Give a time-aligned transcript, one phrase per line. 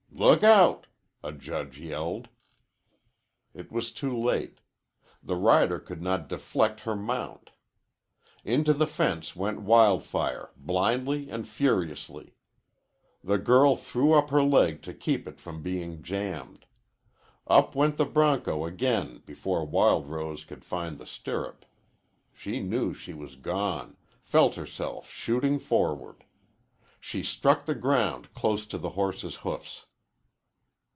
[0.13, 0.85] "Look out!"
[1.23, 2.27] a judge yelled.
[3.55, 4.59] It was too late.
[5.23, 7.49] The rider could not deflect her mount.
[8.45, 12.35] Into the fence went Wild Fire blindly and furiously.
[13.23, 16.67] The girl threw up her leg to keep it from being jammed.
[17.47, 21.65] Up went the bronco again before Wild Rose could find the stirrup.
[22.31, 26.25] She knew she was gone, felt herself shooting forward.
[26.99, 29.87] She struck the ground close to the horse's hoofs.